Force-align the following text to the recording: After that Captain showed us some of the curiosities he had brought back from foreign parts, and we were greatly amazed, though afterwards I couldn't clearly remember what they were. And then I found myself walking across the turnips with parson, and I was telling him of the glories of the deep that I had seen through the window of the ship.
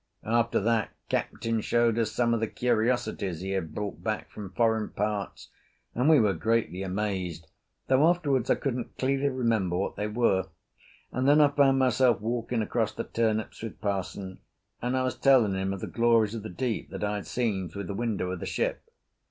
After 0.25 0.59
that 0.61 0.89
Captain 1.09 1.61
showed 1.61 1.99
us 1.99 2.11
some 2.11 2.33
of 2.33 2.39
the 2.39 2.47
curiosities 2.47 3.41
he 3.41 3.51
had 3.51 3.75
brought 3.75 4.03
back 4.03 4.31
from 4.31 4.51
foreign 4.53 4.89
parts, 4.89 5.51
and 5.93 6.09
we 6.09 6.19
were 6.19 6.33
greatly 6.33 6.81
amazed, 6.81 7.45
though 7.85 8.07
afterwards 8.09 8.49
I 8.49 8.55
couldn't 8.55 8.97
clearly 8.97 9.29
remember 9.29 9.77
what 9.77 9.97
they 9.97 10.07
were. 10.07 10.45
And 11.11 11.27
then 11.27 11.39
I 11.39 11.49
found 11.49 11.77
myself 11.77 12.19
walking 12.19 12.63
across 12.63 12.93
the 12.93 13.03
turnips 13.03 13.61
with 13.61 13.79
parson, 13.79 14.39
and 14.81 14.97
I 14.97 15.03
was 15.03 15.15
telling 15.15 15.53
him 15.53 15.71
of 15.71 15.81
the 15.81 15.85
glories 15.85 16.33
of 16.33 16.41
the 16.41 16.49
deep 16.49 16.89
that 16.89 17.03
I 17.03 17.13
had 17.17 17.27
seen 17.27 17.69
through 17.69 17.83
the 17.83 17.93
window 17.93 18.31
of 18.31 18.39
the 18.39 18.47
ship. 18.47 18.81